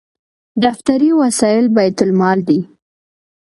[0.63, 2.59] دفتري وسایل بیت المال دي